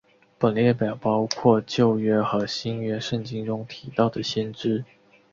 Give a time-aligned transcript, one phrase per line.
[0.39, 4.83] 本列表包括旧约和新约圣经中提到的先知。